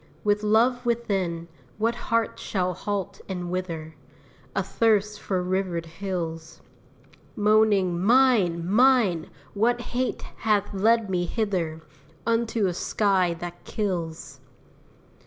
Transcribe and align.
With 0.23 0.41
love 0.41 0.83
within, 0.83 1.47
what 1.77 1.93
heart 2.09 2.39
shall 2.39 2.73
halt 2.73 3.21
and 3.29 3.51
wither, 3.51 3.93
Athirst 4.55 5.19
for 5.21 5.43
rivered 5.43 5.85
hills? 5.85 6.59
Moaning, 7.35 7.99
"Mine! 8.03 8.67
mine! 8.67 9.29
what 9.53 9.79
hate 9.93 10.23
hath 10.37 10.73
led 10.73 11.07
me 11.11 11.25
hither 11.25 11.83
Unto 12.25 12.65
a 12.65 12.73
sky 12.73 13.35
that 13.41 13.63
kills?" 13.63 14.39